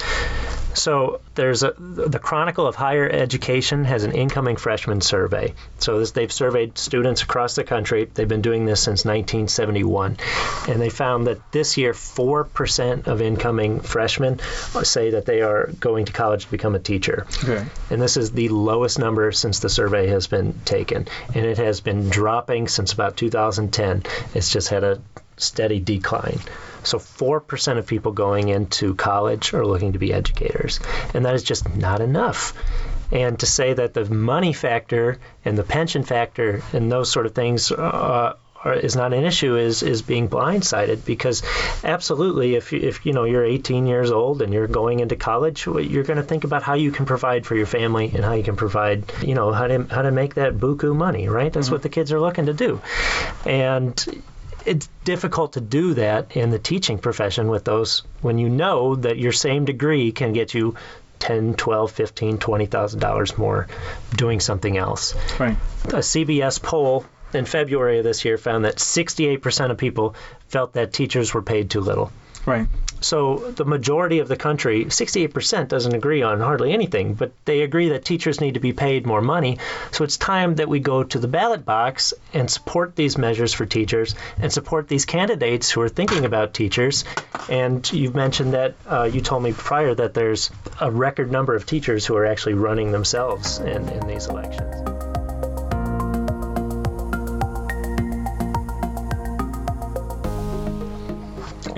[0.75, 5.53] So there's a, the Chronicle of Higher Education has an incoming freshman survey.
[5.79, 8.09] So this, they've surveyed students across the country.
[8.13, 10.17] They've been doing this since 1971,
[10.67, 14.39] and they found that this year, four percent of incoming freshmen
[14.83, 17.25] say that they are going to college to become a teacher.
[17.43, 17.65] Okay.
[17.89, 21.81] And this is the lowest number since the survey has been taken, and it has
[21.81, 24.03] been dropping since about 2010.
[24.33, 25.01] It's just had a
[25.37, 26.39] steady decline.
[26.85, 30.79] So 4% of people going into college are looking to be educators.
[31.13, 32.53] And that is just not enough.
[33.11, 37.35] And to say that the money factor and the pension factor and those sort of
[37.35, 41.43] things uh, are, is not an issue is is being blindsided because
[41.83, 46.03] absolutely if if you know you're 18 years old and you're going into college you're
[46.03, 48.55] going to think about how you can provide for your family and how you can
[48.55, 51.89] provide you know how to how to make that buku money right that's what the
[51.89, 52.81] kids are looking to do
[53.45, 54.23] and
[54.65, 59.17] it's difficult to do that in the teaching profession with those when you know that
[59.17, 60.75] your same degree can get you
[61.19, 63.67] 10 12 15 20000 dollars more
[64.15, 65.57] doing something else Right.
[65.85, 70.15] a cbs poll in february of this year found that 68% of people
[70.49, 72.11] felt that teachers were paid too little
[72.45, 72.67] Right.
[73.01, 77.89] so the majority of the country, 68%, doesn't agree on hardly anything, but they agree
[77.89, 79.57] that teachers need to be paid more money.
[79.91, 83.65] So it's time that we go to the ballot box and support these measures for
[83.65, 87.03] teachers and support these candidates who are thinking about teachers.
[87.49, 91.65] And you've mentioned that uh, you told me prior that there's a record number of
[91.65, 95.04] teachers who are actually running themselves in, in these elections.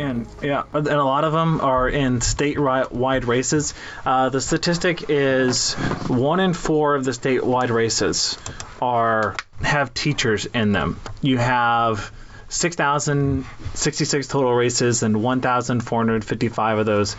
[0.08, 3.74] And yeah, and a lot of them are in statewide races.
[4.06, 5.74] Uh, the statistic is
[6.08, 8.38] one in four of the statewide races
[8.82, 10.98] are have teachers in them.
[11.22, 12.12] You have
[12.50, 17.14] 6,066 total races, and 1,455 of those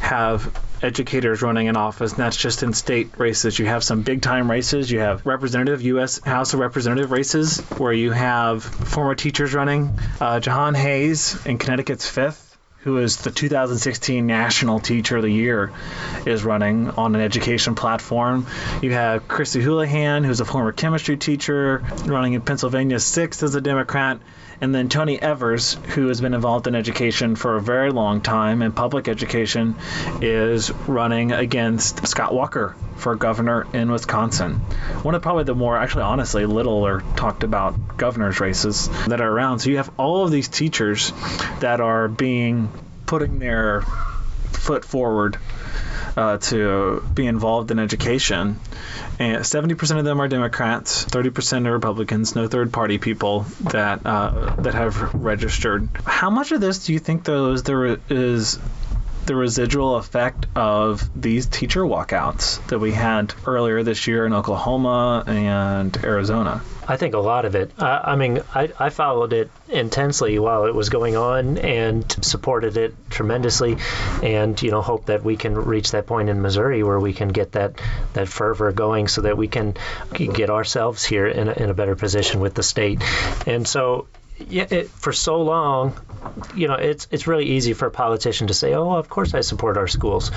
[0.00, 3.58] have educators running in office, and that's just in state races.
[3.58, 4.90] You have some big time races.
[4.90, 6.22] You have representative U.S.
[6.22, 9.98] House of Representative races where you have former teachers running.
[10.20, 12.44] Uh, Jahana Hayes in Connecticut's fifth.
[12.82, 15.72] Who is the 2016 National Teacher of the Year,
[16.24, 18.46] is running on an education platform.
[18.80, 23.60] You have Chrissy Houlahan, who's a former chemistry teacher, running in Pennsylvania, sixth as a
[23.60, 24.20] Democrat.
[24.60, 28.60] And then Tony Evers, who has been involved in education for a very long time
[28.62, 29.76] in public education,
[30.20, 34.54] is running against Scott Walker for governor in Wisconsin.
[35.02, 39.30] One of probably the more, actually, honestly, little or talked about governor's races that are
[39.30, 39.60] around.
[39.60, 41.12] So you have all of these teachers
[41.60, 42.68] that are being
[43.06, 43.82] putting their
[44.52, 45.38] foot forward
[46.18, 48.58] uh, to be involved in education.
[49.20, 54.54] And 70% of them are Democrats, 30% are Republicans, no third party people that uh,
[54.58, 55.88] that have registered.
[56.04, 58.58] How much of this do you think, though, is there is
[59.28, 65.22] the residual effect of these teacher walkouts that we had earlier this year in Oklahoma
[65.26, 66.62] and Arizona?
[66.88, 67.70] I think a lot of it.
[67.78, 72.78] I, I mean, I, I followed it intensely while it was going on and supported
[72.78, 73.76] it tremendously,
[74.22, 77.28] and you know hope that we can reach that point in Missouri where we can
[77.28, 77.78] get that
[78.14, 79.74] that fervor going so that we can
[80.10, 83.02] get ourselves here in a, in a better position with the state.
[83.46, 84.08] And so
[84.46, 85.94] yeah, it, for so long,
[86.54, 89.40] you know, it's it's really easy for a politician to say, "Oh, of course I
[89.40, 90.30] support our schools,"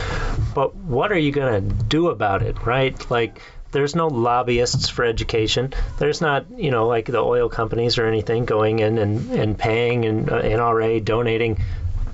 [0.54, 3.12] but what are you going to do about it, right?
[3.12, 5.74] Like, there's no lobbyists for education.
[5.98, 10.06] There's not, you know, like the oil companies or anything going in and, and paying
[10.06, 11.58] and uh, NRA donating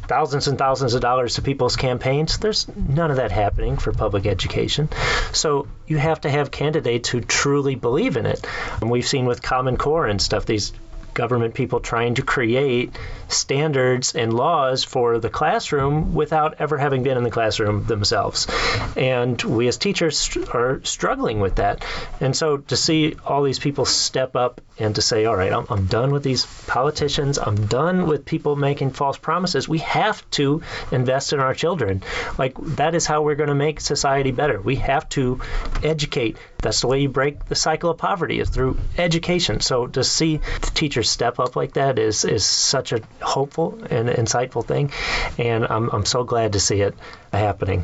[0.07, 2.37] thousands and thousands of dollars to people's campaigns.
[2.37, 4.89] There's none of that happening for public education.
[5.33, 8.45] So you have to have candidates who truly believe in it.
[8.79, 10.71] And we've seen with Common Core and stuff these
[11.17, 12.95] government people trying to create
[13.27, 18.47] standards and laws for the classroom without ever having been in the classroom themselves.
[18.95, 21.83] And we as teachers are struggling with that.
[22.21, 25.65] And so to see all these people step up and to say, all right, I'm,
[25.71, 30.61] I'm done with these politicians, I'm done with people making false promises, we have to
[30.91, 32.03] invest in our children.
[32.37, 34.61] Like, that is how we're going to make society better.
[34.61, 35.41] We have to
[35.81, 36.37] educate.
[36.61, 39.61] That's the way you break the cycle of poverty is through education.
[39.61, 44.09] So to see the teachers step up like that is is such a hopeful and
[44.09, 44.91] insightful thing,
[45.37, 46.95] and I'm I'm so glad to see it
[47.31, 47.83] happening.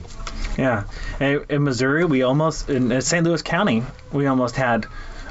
[0.57, 0.83] Yeah,
[1.19, 3.25] in Missouri, we almost in St.
[3.25, 4.85] Louis County, we almost had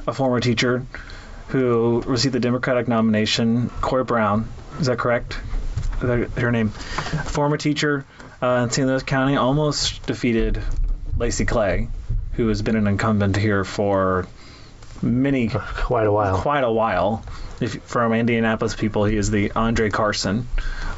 [0.07, 0.85] a former teacher
[1.49, 4.49] who received the Democratic nomination, Coy Brown.
[4.81, 5.35] Is that correct?
[6.01, 6.71] Her name?
[6.71, 8.05] Former teacher
[8.43, 8.89] uh, in St.
[8.89, 10.61] Louis County almost defeated
[11.17, 11.89] Lacy Clay,
[12.33, 14.27] who has been an incumbent here for
[15.03, 16.39] many Quite a while.
[16.39, 17.25] quite a while.
[17.61, 20.49] If from Indianapolis people, he is the Andre Carson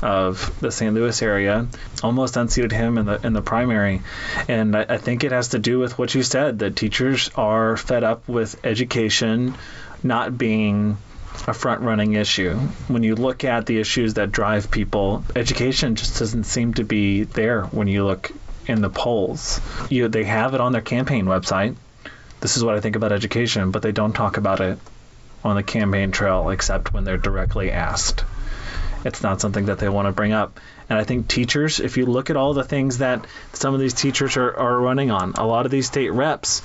[0.02, 0.94] of the St.
[0.94, 1.66] Louis area.
[2.02, 4.02] Almost unseated him in the in the primary,
[4.48, 7.76] and I, I think it has to do with what you said that teachers are
[7.76, 9.54] fed up with education
[10.02, 10.96] not being
[11.46, 12.54] a front running issue.
[12.88, 17.24] When you look at the issues that drive people, education just doesn't seem to be
[17.24, 18.30] there when you look
[18.66, 19.60] in the polls.
[19.90, 21.76] You they have it on their campaign website.
[22.44, 24.78] This is what I think about education, but they don't talk about it
[25.42, 28.22] on the campaign trail except when they're directly asked.
[29.02, 30.60] It's not something that they want to bring up.
[30.90, 33.94] And I think teachers, if you look at all the things that some of these
[33.94, 36.60] teachers are, are running on, a lot of these state reps,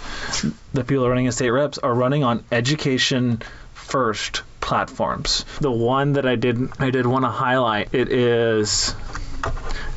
[0.74, 3.42] the people running as state reps, are running on education
[3.74, 5.46] first platforms.
[5.62, 8.94] The one that I did I did want to highlight it is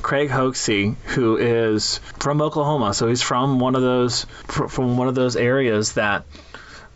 [0.03, 5.14] Craig Hoaxie, who is from Oklahoma, so he's from one of those from one of
[5.14, 6.24] those areas that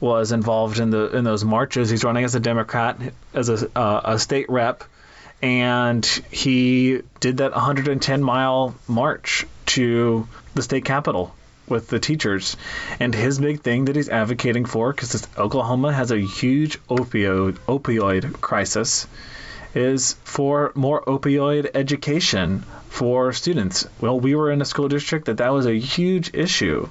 [0.00, 1.90] was involved in the in those marches.
[1.90, 3.00] He's running as a Democrat,
[3.32, 4.84] as a uh, a state rep,
[5.42, 11.34] and he did that 110 mile march to the state capitol
[11.68, 12.56] with the teachers.
[13.00, 18.40] And his big thing that he's advocating for, because Oklahoma has a huge opioid opioid
[18.40, 19.06] crisis,
[19.76, 23.86] is for more opioid education for students.
[24.00, 26.88] Well, we were in a school district that that was a huge issue.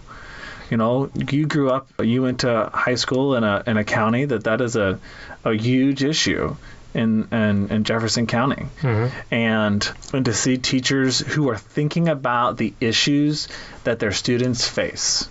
[0.70, 4.26] You know, you grew up, you went to high school in a in a county
[4.26, 5.00] that that is a
[5.44, 6.56] a huge issue
[6.94, 9.34] in in, in Jefferson County, mm-hmm.
[9.34, 13.48] and and to see teachers who are thinking about the issues
[13.84, 15.28] that their students face.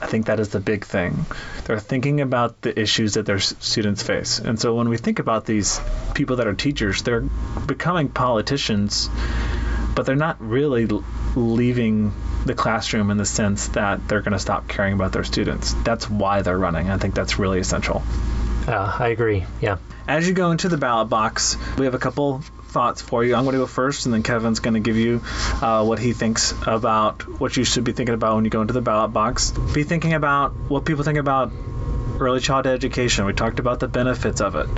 [0.00, 1.26] I think that is the big thing.
[1.64, 4.38] They're thinking about the issues that their students face.
[4.38, 5.80] And so when we think about these
[6.14, 7.20] people that are teachers, they're
[7.66, 9.10] becoming politicians,
[9.94, 10.88] but they're not really
[11.34, 12.12] leaving
[12.46, 15.74] the classroom in the sense that they're going to stop caring about their students.
[15.82, 16.90] That's why they're running.
[16.90, 18.02] I think that's really essential.
[18.66, 19.44] Uh, I agree.
[19.60, 19.78] Yeah.
[20.06, 22.42] As you go into the ballot box, we have a couple
[22.78, 23.34] thoughts for you.
[23.34, 25.20] I'm going to go first, and then Kevin's going to give you
[25.60, 28.72] uh, what he thinks about what you should be thinking about when you go into
[28.72, 29.50] the ballot box.
[29.50, 31.50] Be thinking about what people think about
[32.20, 33.24] early childhood education.
[33.24, 34.68] We talked about the benefits of it.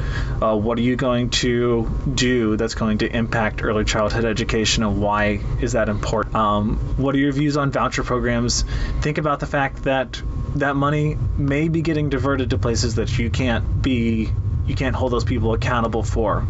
[0.42, 4.98] Uh, what are you going to do that's going to impact early childhood education, and
[4.98, 6.36] why is that important?
[6.36, 8.62] Um, what are your views on voucher programs?
[9.02, 10.22] Think about the fact that
[10.56, 14.30] that money may be getting diverted to places that you can't be
[14.70, 16.46] you can't hold those people accountable for.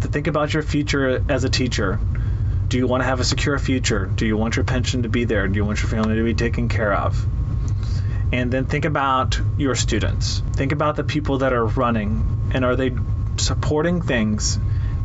[0.00, 1.98] To think about your future as a teacher.
[2.68, 4.06] Do you want to have a secure future?
[4.06, 5.48] Do you want your pension to be there?
[5.48, 7.26] Do you want your family to be taken care of?
[8.32, 10.40] And then think about your students.
[10.52, 12.92] Think about the people that are running and are they
[13.38, 14.58] supporting things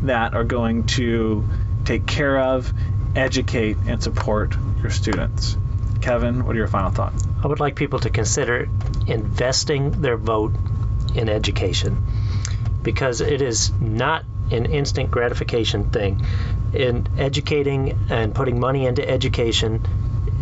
[0.04, 1.44] that are going to
[1.86, 2.72] take care of,
[3.16, 5.58] educate, and support your students?
[6.02, 7.24] Kevin, what are your final thoughts?
[7.44, 8.70] I would like people to consider
[9.08, 10.54] investing their vote
[11.16, 11.98] in education
[12.84, 16.26] because it is not an instant gratification thing.
[16.74, 19.82] In educating and putting money into education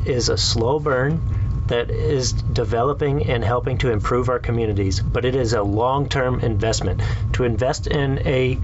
[0.05, 1.21] is a slow burn
[1.67, 7.01] that is developing and helping to improve our communities, but it is a long-term investment.
[7.33, 8.59] To invest in a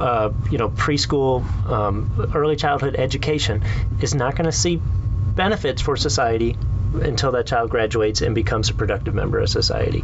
[0.00, 3.62] uh, you know preschool, um, early childhood education
[4.00, 4.80] is not going to see
[5.36, 6.56] benefits for society
[6.94, 10.02] until that child graduates and becomes a productive member of society.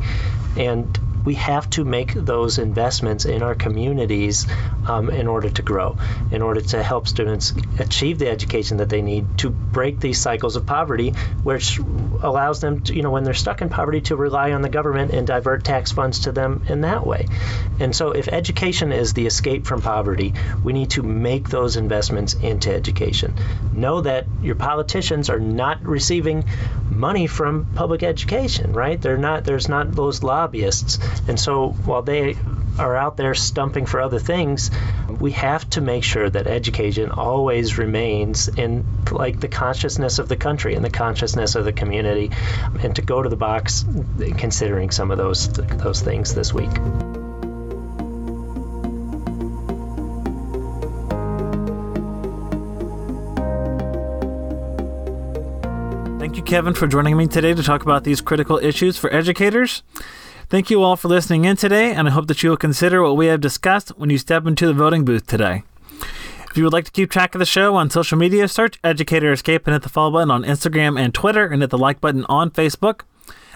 [0.56, 4.46] And we have to make those investments in our communities
[4.86, 5.96] um, in order to grow,
[6.30, 10.56] in order to help students achieve the education that they need to break these cycles
[10.56, 11.10] of poverty,
[11.42, 14.68] which allows them to, you know, when they're stuck in poverty, to rely on the
[14.68, 17.26] government and divert tax funds to them in that way.
[17.80, 22.34] And so, if education is the escape from poverty, we need to make those investments
[22.34, 23.34] into education.
[23.72, 26.44] Know that your politicians are not receiving
[26.90, 29.00] money from public education, right?
[29.00, 29.44] They're not.
[29.44, 30.98] There's not those lobbyists,
[31.28, 32.36] and so while they
[32.78, 34.70] are out there stumping for other things,
[35.20, 40.36] we have to make sure that education always remains in like the consciousness of the
[40.36, 42.30] country and the consciousness of the community,
[42.80, 43.84] and to go to the box
[44.38, 46.70] considering some of those those things this week.
[56.18, 59.82] Thank you, Kevin, for joining me today to talk about these critical issues for educators.
[60.52, 63.16] Thank you all for listening in today, and I hope that you will consider what
[63.16, 65.62] we have discussed when you step into the voting booth today.
[65.98, 69.32] If you would like to keep track of the show on social media, search Educator
[69.32, 72.26] Escape and hit the follow button on Instagram and Twitter, and hit the like button
[72.26, 73.00] on Facebook.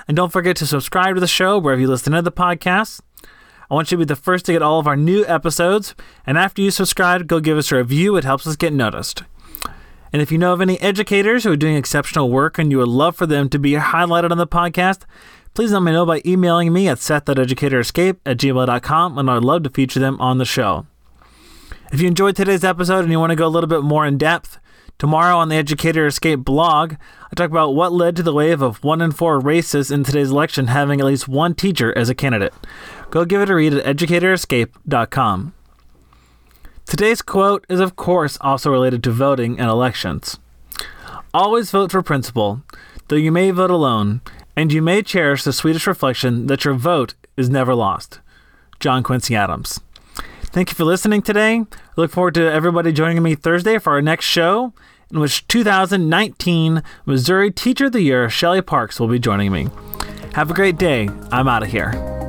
[0.09, 3.03] And don't forget to subscribe to the show wherever you listen to the podcast.
[3.71, 5.95] I want you to be the first to get all of our new episodes,
[6.27, 8.17] and after you subscribe, go give us a review.
[8.17, 9.23] It helps us get noticed.
[10.15, 12.89] And if you know of any educators who are doing exceptional work and you would
[12.89, 15.01] love for them to be highlighted on the podcast,
[15.57, 19.71] please let me know by emailing me at seth.educatorescape at gmail.com, and I'd love to
[19.71, 20.87] feature them on the show.
[21.91, 24.19] If you enjoyed today's episode and you want to go a little bit more in
[24.19, 24.59] depth,
[24.99, 26.97] tomorrow on the Educator Escape blog,
[27.33, 30.31] I talk about what led to the wave of one in four races in today's
[30.31, 32.53] election having at least one teacher as a candidate.
[33.09, 35.55] Go give it a read at educatorescape.com.
[36.85, 40.39] Today's quote is, of course, also related to voting and elections.
[41.33, 42.63] Always vote for principle,
[43.09, 44.21] though you may vote alone,
[44.57, 48.21] and you may cherish the sweetest reflection that your vote is never lost.
[48.81, 49.81] John Quincy Adams.
[50.45, 51.61] Thank you for listening today.
[51.61, 54.73] I look forward to everybody joining me Thursday for our next show,
[55.11, 59.69] in which 2019 Missouri Teacher of the Year Shelly Parks will be joining me.
[60.33, 61.09] Have a great day.
[61.31, 62.26] I'm out of here.